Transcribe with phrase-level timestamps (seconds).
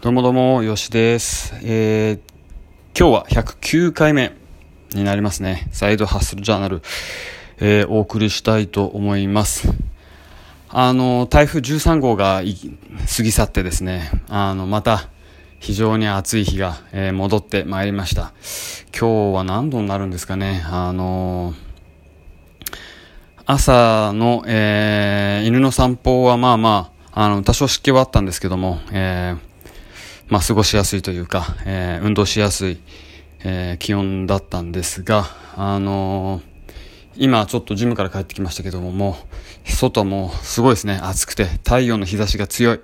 [0.00, 1.56] どうもどうも、よしです。
[1.64, 4.32] えー、今日は109回目
[4.92, 5.66] になりますね。
[5.72, 6.82] サイドハッスルジャーナル、
[7.58, 9.74] えー、お送りしたいと思います。
[10.68, 12.42] あの、台風13号が
[13.16, 15.08] 過ぎ去ってですね、あの、また、
[15.58, 18.32] 非常に暑い日が、えー、戻ってまいりました。
[18.96, 20.62] 今日は何度になるんですかね。
[20.70, 21.54] あの
[23.46, 29.47] 朝の、えー、犬の散歩はまあまあ、あの、多少湿気はあったんですけども、えー、
[30.28, 32.78] まあ、過ごしやすいというか、えー、運動しやすい、
[33.44, 35.24] えー、気温だったんですが、
[35.56, 36.42] あのー、
[37.16, 39.16] 今ちょっとジムから帰ってきましたけども、も
[39.64, 42.80] う、外もすごいですね、暑くて、太陽の日差しが強い。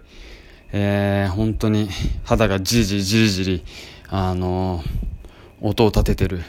[0.72, 1.88] えー、本当に
[2.24, 3.64] 肌がじりじりじりじり、
[4.08, 4.82] あの、
[5.60, 6.42] 音を立ててる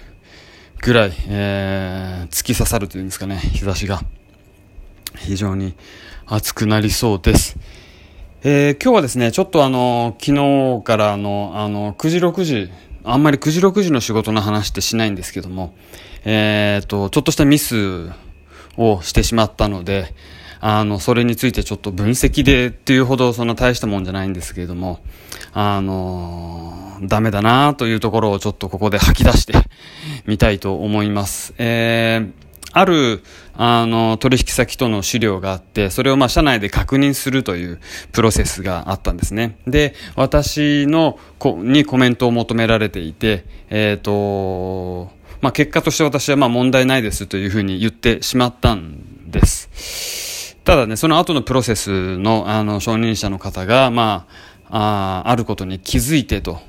[0.82, 4.02] ぐらい、え、突き刺さるというんですかね、日差しが。
[5.18, 5.76] 非常に
[6.26, 7.57] 暑くなりそうです。
[8.48, 12.70] えー、今日はですね、ちょっとあの、昨日からの、あの、9時6時、
[13.04, 15.74] あんまり9時6時の仕事の話ってしないんですけども、
[16.26, 18.12] えっ、ー、と、ちょっとしたミス
[18.77, 20.13] をしてしまったので、
[20.60, 24.99] あの、それについてちょっと分析でっていうほどそんな大したもんじゃないんですけれども、
[25.51, 29.54] あの、ダメだなというところをちょっとここで吐き出して
[30.27, 31.55] みたいと思います。
[31.57, 32.45] えー
[32.76, 33.23] ある、
[33.54, 37.79] あの、取引先との資料があって、それをまあ、社内で確認するという
[38.12, 39.57] プロセスがあったんですね。
[39.65, 45.09] で、私の、こ、にコメントを求められていて、えっ、ー、と、
[45.40, 50.57] まあ、結果として私はまあ、問題ないですというふうに言ってしまったんです。
[50.65, 54.27] ただね、その後のプロセスの、あの、承認者の方が、ま
[54.70, 56.60] あ、ああることに気づいてと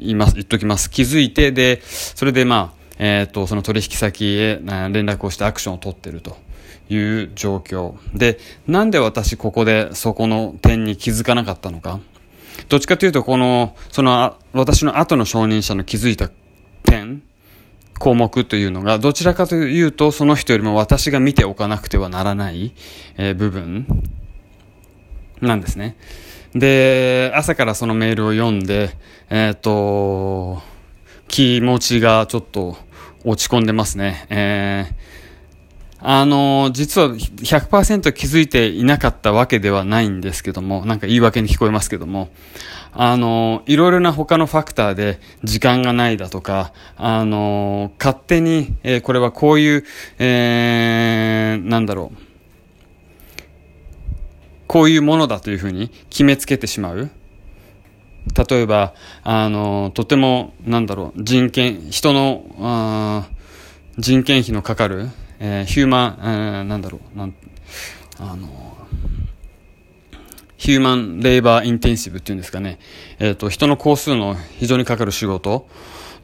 [0.00, 0.90] 言います、言っときます。
[0.90, 6.36] 気づいて、で、それでまあ、えっ、ー、と、その取引先へ連絡をしてアクションを取ってると
[6.88, 7.94] いう状況。
[8.16, 12.00] で、なんで私ここでそこの点に気づかなかったのか。
[12.68, 16.28] どっちかというと、この、その、私の後の承認者の気づいた
[16.82, 17.22] 点、
[17.98, 22.72] 項目というのが、どちらかというと、その人よりも私が見ておかなくてはならない、
[23.16, 23.86] えー、部分
[25.40, 25.96] なんですね。
[26.54, 28.90] で、朝からそのメールを読んで、
[29.30, 30.62] えっ、ー、と、
[31.28, 32.76] 気持ちがちょっと
[33.24, 34.26] 落ち込んでますね。
[34.30, 34.94] えー、
[36.00, 42.30] あのー、実は100%気づいていなかったわけではないんですけども、なんか言い訳に聞こえますけども、
[42.92, 49.84] あのー、いろいろな他のファクターで時間がないだとか、あのー、勝手に、えー、これはこういう、
[50.18, 52.18] えー、なんだろう、
[54.68, 57.10] こういうものだというふうに決めつけてしまう。
[58.34, 58.94] 例えば、
[59.24, 63.24] あの、とても、なんだろう、人権、人の、
[63.98, 65.08] 人件費のかかる、
[65.40, 67.34] えー、ヒューマン、えー、なんだろう、なん、
[68.18, 68.76] あの、
[70.56, 72.78] ヒューマンレーバーインテンシブっていうんですかね。
[73.20, 75.68] えっ、ー、と、人の工数の非常にかかる仕事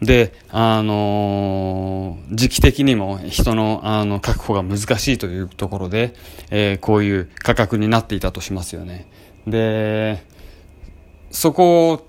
[0.02, 6.14] で、あのー、時期的にも人の、あの、確保が難しいというところで、
[6.50, 9.06] えー、こういう価格になっていたとしますよね。
[9.46, 10.22] で、
[11.34, 12.06] そこを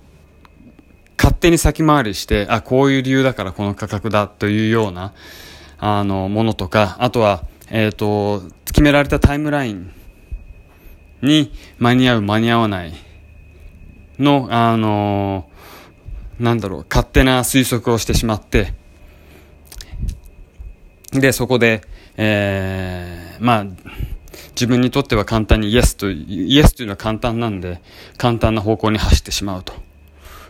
[1.17, 5.13] 勝手に先回りして、あ、こういう理由だからこの価格だというような、
[5.79, 9.91] あの、ものとか、あとは、えっ、ー、と、決められたタイムライン
[11.23, 12.93] に間に合う間に合わない
[14.19, 15.49] の、あの、
[16.39, 18.73] なんだろう、勝手な推測をしてしまって、
[21.11, 21.81] で、そこで、
[22.15, 23.65] えー、まあ、
[24.51, 27.81] 自分にとっては簡単にイエスと、イエスというのは簡単なんで、
[28.17, 29.73] 簡単な方向に走ってしまうと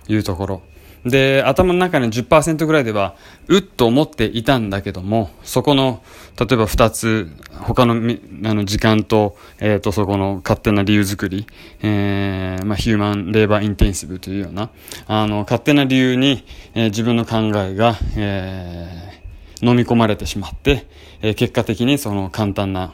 [0.08, 0.62] いうところ。
[1.06, 3.16] で、頭の中に10%ぐらいでは、
[3.48, 6.02] うっと思っていたんだけども、そこの、
[6.40, 11.46] 例えば2つ、他のあの時間と、えっ、ー、と、そこの勝手な理由作り、
[11.84, 14.72] えー、まあ、ヒューマンレーバーインテンシブというような、
[15.06, 16.44] あの、勝手な理由に、
[16.74, 20.88] えー、自分の考えが、えー、飲み込まれてしまって、
[21.22, 22.94] えー、結果的にその簡単な、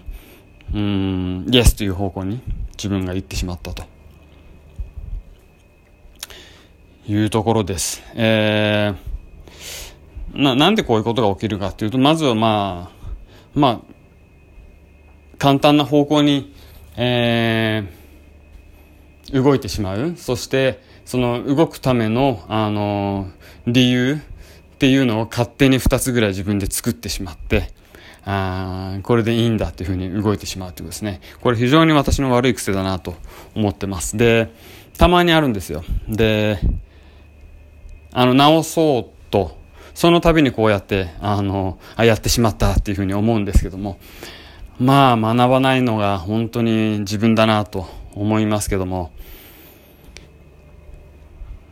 [0.74, 2.42] うん、イエスという方向に
[2.78, 3.84] 自分が行ってしまったと。
[7.08, 8.02] いうところです。
[8.16, 13.02] えー、な、なんでこういうことが起きるかっていうと、まずはまあ、
[13.54, 13.82] まあ、
[15.38, 16.54] 簡単な方向に、
[16.96, 20.16] えー、動いてしまう。
[20.16, 23.28] そして、その動くための、あの、
[23.66, 27.72] 理由っていうのを勝手に2つぐらい自分で作ってしまって、
[28.24, 31.22] あこれでいいんだっていうふうに動いてしまうということですね。
[31.42, 33.16] これ非常に私の悪い癖だなと
[33.56, 34.18] 思ってます。
[34.18, 34.54] で、
[34.98, 35.84] たまにあるんですよ。
[36.08, 36.60] で、
[38.14, 39.58] あの、直そうと、
[39.94, 44.00] その度にこうやって、あの、あ、やってしまったっていうふうに思うんですけども、
[44.80, 49.12] まあ、学ばないのが本当に自分だなと思いますけども、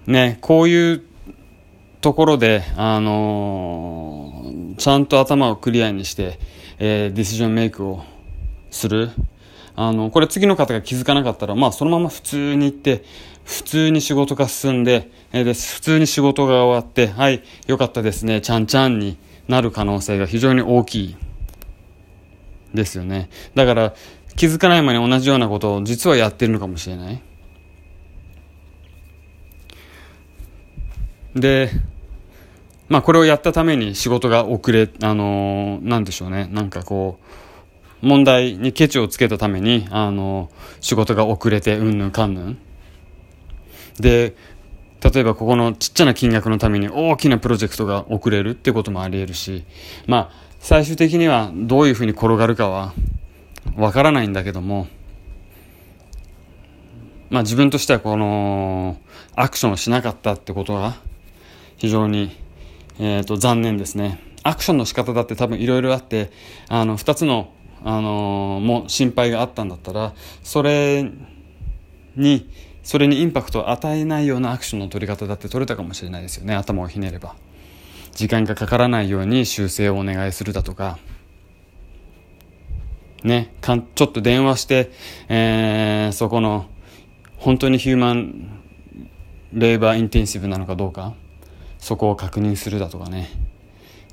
[0.07, 1.03] ね、こういう
[2.01, 6.39] ところで、あのー、ちゃんと頭をクリアにして、
[6.77, 8.03] えー、ディシジョンメイクを
[8.71, 9.09] する。
[9.75, 13.03] あの、これ次の方が気づかなかったら、まあそのまま普通に行って、
[13.43, 19.17] 普通に仕事が進んで、えー、で普通に仕事が終わって、はい、よかったですね、ちゃんちゃんに
[19.47, 21.17] なる可能性が非常に大きい。
[22.73, 23.29] ですよね。
[23.55, 23.93] だから、
[24.35, 27.21] 気づかない間に同じようなことを実はやってるのかもしれない。
[31.35, 31.71] で、
[32.87, 36.47] まあこれをやったために仕事が遅れ、あのー、なんでしょうね。
[36.51, 37.19] なんかこ
[38.01, 42.57] う、問題にケチをつけたために、あのー、仕事が遅れて、うんぬんかんぬん。
[43.99, 44.35] で、
[45.01, 49.65] 例えばここのちっちゃな金額のために大きなプロジェクトが遅れるってこともあり得るし、
[50.07, 52.93] まあ、最終的にはどういうふうに転がるかは
[53.77, 54.87] わからないんだけども、
[57.29, 58.97] まあ自分としてはこの
[59.35, 60.95] アクションをしなかったってことが
[61.79, 62.35] 非常に、
[62.99, 64.19] えー、と残念ですね。
[64.43, 66.31] アクションの仕方だって多分いろいろあって、
[66.67, 67.51] あの、二つの、
[67.83, 71.09] あのー、も心配があったんだったら、それ
[72.15, 72.49] に、
[72.83, 76.55] それにインパクトを与えないようなアクションの取り方だって取れたかもしれないですよね。
[76.55, 77.35] 頭をひねれば。
[78.13, 80.99] 時間がかからないように修正をお願いするだとか、
[83.23, 84.91] ね、かんちょっと電話して、
[85.29, 86.67] えー、そこの、
[87.37, 88.59] 本当にヒューマン
[89.53, 91.13] レーバーインテンシブなのかどうか、
[91.79, 93.29] そこを確認するだとかね、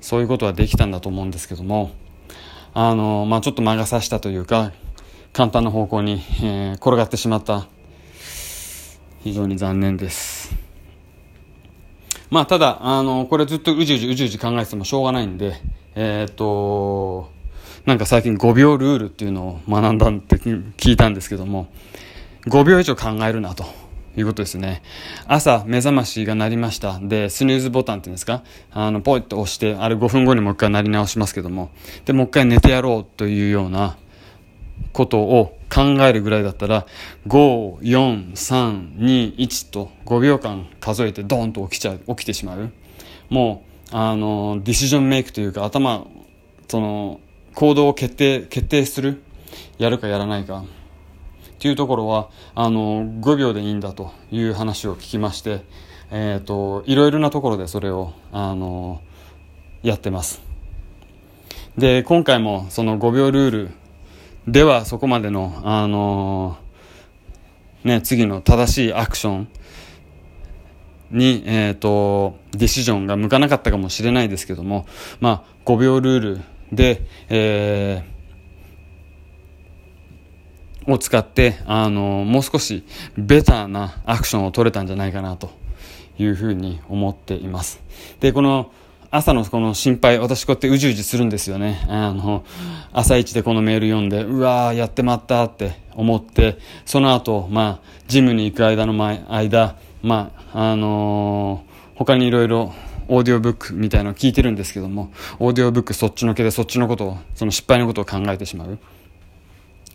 [0.01, 1.91] そういうことはできたんだと思うんですけども、
[2.73, 4.71] あの、まあ、ちょっと魔が差したというか、
[5.33, 7.67] 簡単な方向に、えー、転がってしまった。
[9.23, 10.55] 非常に残念です。
[12.29, 15.55] まあ、ただ、あの、これずっとうじうじうじうじ考えててもしょうがないんで、
[15.95, 17.31] えー、っと、
[17.85, 21.67] なんか最近5秒ルールっていうのを学んだって聞いたんですけども、
[22.45, 23.65] 5秒以上考えるなと。
[24.17, 24.81] いうことですね。
[25.27, 26.99] 朝、目覚ましが鳴りました。
[26.99, 28.43] で、スヌーズボタンっていうんですか？
[28.71, 31.69] あの、ポイッと押して、あれ5分後にもう一回鳴り直しますけども、
[32.05, 33.97] で、もう一回寝てやろうというような
[34.93, 36.85] ことを考えるぐらいだったら、
[37.27, 42.71] 5、4、3、2、1と5秒間数えてドーンと起きちゃう、起きてしまう。
[43.29, 46.05] もう、あの、ディシジョンメイクというか、頭、
[46.67, 47.19] その、
[47.53, 49.21] 行動を決定、決定する？
[49.77, 50.63] やるかやらないか。
[51.57, 55.63] っていうところは、あの、5秒でいいんだという話を聞きまして、
[56.11, 59.01] え、ー、と、いろいろなところでそれを、あの、
[59.81, 60.39] やってます。
[61.75, 63.71] で、今回もその5秒ルール
[64.47, 66.57] ではそこまでの、あの、
[67.83, 69.47] ね、次の正しいアクション
[71.09, 74.85] に、えっ、ー、と、ディシジョンが向かなかったかもしれないですけども、
[75.19, 78.16] まあ、5秒ルールで、えー、
[80.87, 82.83] を使って、あの、もう少し
[83.17, 85.51] ベターなアクションを取れたんじゃないかなと
[86.17, 87.81] いうふうに思っています。
[88.19, 88.71] で、この
[89.09, 91.85] 朝のこの心配、私こうやってうじうじするんですよね。
[91.87, 92.43] あの、
[92.91, 102.73] 朝一でこのメール読んで、うわー、やってまったって思って、その後、まあ、ジムに行く間の、間、まあ、あのー、他にいろいろ
[103.07, 108.77] オーディオブックみたいなのを聞いてるんですけども、オーディオブックそっちのけでそっちのことを、その失敗のことを考えてしまう。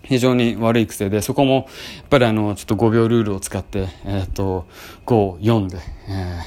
[0.02, 1.64] 非常に悪い癖で、そこも、やっ
[2.10, 4.66] ぱりあの、ちょっと5秒ルールを使って、えっ、ー、と、
[5.06, 5.78] 5、4で、
[6.08, 6.40] え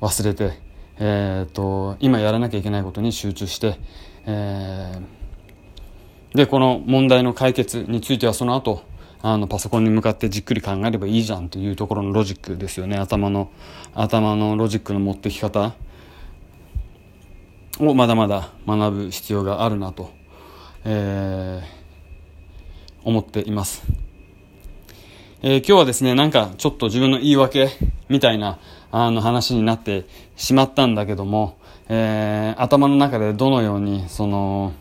[0.00, 0.58] ー、忘れて、
[0.98, 3.78] えっ、ー、と、今やらなきゃいけないことに集中して、
[4.26, 8.82] えー、で、この問題の解決についてはその後、
[9.20, 12.96] あの、パソコンに向かってじっくり考えればいいじゃんというところのロジックですよね。
[12.96, 13.50] 頭の、
[13.94, 15.74] 頭のロジックの持ってき方
[17.80, 20.10] をまだまだ学ぶ必要があるなと、
[20.84, 21.77] えー、
[23.04, 23.82] 思っています。
[25.42, 27.68] えー、今日はですね、なんかちょっと自分の言い訳
[28.08, 28.58] みたいな
[28.90, 34.72] あの話になってしまったんだけども、えー、頭の中でどのようにその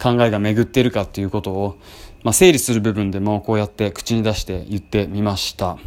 [0.00, 1.78] 考えが巡っているかっていうことを、
[2.22, 5.78] まあ、整理する部分でもこうやって口に出して言ってみました。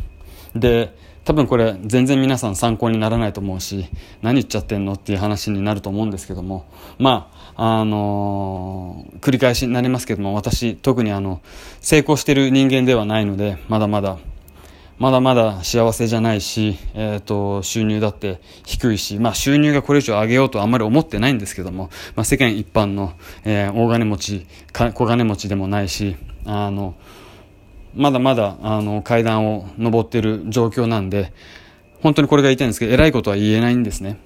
[0.55, 0.95] で、
[1.27, 3.89] 多分これ全然皆さん参考にならないと思うし、
[4.21, 6.65] 何言っちゃってんのっていう話になると思うんですけども、
[6.99, 11.41] まあ、あのー、繰り返しになりますけども、私、特にあの、
[11.81, 14.19] 成功してる人間ではないので、まだまだ、
[14.99, 23.11] まだまだ幸せじゃないし、えっ、ー、と、収入だって低いし、まあ収入がこれ以上上げようとあんまり思ってないんですけども、まあ世間一般の、
[23.43, 26.15] えー、大金持ち、小金持ちでもないし、
[26.45, 26.95] あの、
[27.97, 31.33] まだまだ、あの、階段を登ってる状況なんで、
[32.01, 34.19] 本当にこれが言いたいんですけど、偉いことは言えないんですね。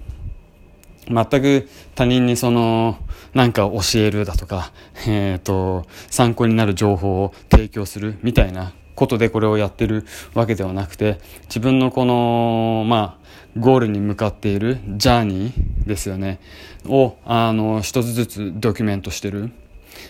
[1.07, 2.97] 全く他人にその、
[3.33, 4.71] なんか教えるだとか、
[5.07, 13.21] えっ、ー、と、参考になる情報を提供するみたいなことでこれをやってるわけではなくて、自分のこの、まあ、
[13.57, 16.39] ゴールに向かっているジャーニーですよね、
[16.85, 19.51] を、あの、一つずつドキュメントしてる。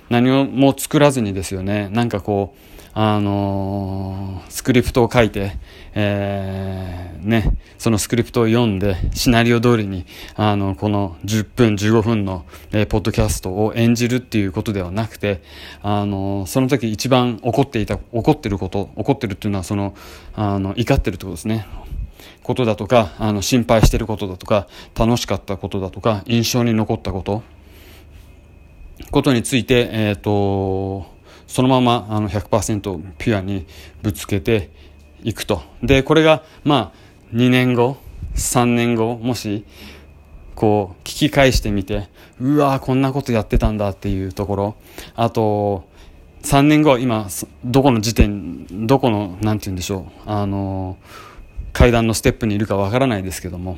[0.09, 5.57] 何も作らずにですよね、なんかこう、あのー、スクリプトを書いて、
[5.93, 10.05] えー、ね、そのスクリプトを読んで、シナリオ通りに、
[10.35, 15.41] あの、この10分、15分の、えー、ポッドキャストを演じるっていうことではなくて、
[15.81, 19.95] あのー、その時一番怒っていた、怒ってること、怒ってるっていうのはその、
[20.35, 21.65] あの、怒ってるってことですね。
[22.43, 27.43] ことだとか、あの、心配してることだとか、楽しかったことだとか、印象に残ったこと、
[29.11, 31.20] ことについて、えっ、と、
[31.51, 33.65] そのままあの100%ピュアに
[34.01, 34.69] ぶつけて
[35.21, 35.61] いくと。
[35.83, 37.97] で、これが、まあ、2年後、
[38.35, 39.65] 3年後、もし、
[40.55, 42.07] こう、聞き返してみて、
[42.39, 44.75] うわこんなことやってたんだっていうところ。
[45.13, 45.83] あと、
[46.43, 47.27] 3年後、今、
[47.65, 50.95] どこの時点、どこの、なんて言うんでしょう、あの、
[51.73, 53.77] 階段のステップにいるかわからないですけども、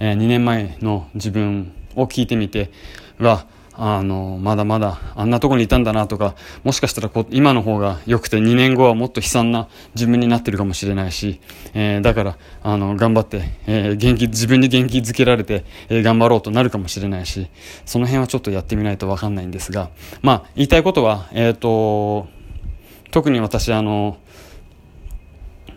[0.00, 2.72] えー、2年前の自分を聞いてみて、
[3.20, 11.40] うわ、あの、まだまだあんなとこにいたんだなとか、もしかしたらこ今の方が良くて2年後はもっと悲惨な自分になってるかもしれないし、
[11.74, 17.48] えー、だから、あの、頑張って、えー、元気、自分に元気づけられて、えー、頑張ろうとなるかもしれないし、
[17.86, 22.28] その辺はちょっとやってみないとわかんないんですが、まあ、言いたいことは、えっ、と、
[23.10, 24.18] 特に私、あの、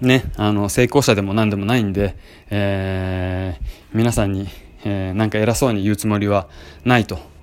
[0.02, 2.18] ね、あの、成功者でも何でもないんで、
[2.50, 3.58] え、
[3.94, 4.48] 皆さんに、
[4.84, 6.48] えー、なんか偉そうに言うつもりは
[6.84, 7.35] ないと。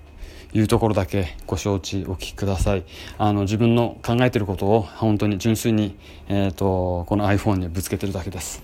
[0.55, 2.85] いうところだけご承知おきください。
[3.19, 5.97] あの、自分の考えていることを本当に純粋に、
[6.29, 8.63] え、ー、と、この iPhone にぶつけてるだけです。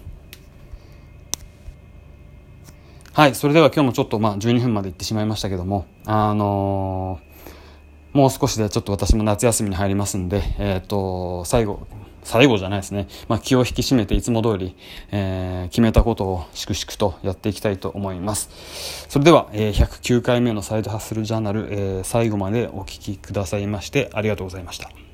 [3.18, 7.47] はい、それでは今日もちょっとまあ12分までいってしまいましたけども、あのー、
[8.12, 11.86] もう少しでちょっと私も夏休みに入りますんで、えっ、ー、と、最後、
[12.22, 13.08] 最後じゃないですね。
[13.28, 14.76] まあ、気を引き締めていつも通り、
[15.10, 19.06] えー、決めたことを粛々とやっていきたいと思います。
[19.08, 25.07] それでは、えー、109回目のサイドハッスルジャーナル、えー、最後までお聴きくださいましてありがとうございました。